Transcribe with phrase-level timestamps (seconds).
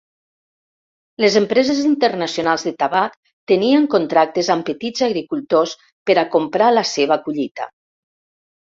[1.25, 3.19] Les empreses internacionals de tabac
[3.53, 5.79] tenien contractes amb petits agricultors
[6.11, 7.75] per a comprar la seva collita.